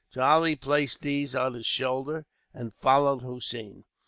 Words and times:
Charlie 0.09 0.55
placed 0.55 1.01
these 1.03 1.35
on 1.35 1.53
his 1.53 1.67
shoulder, 1.67 2.25
and 2.55 2.73
followed 2.73 3.21
Hossein. 3.21 3.85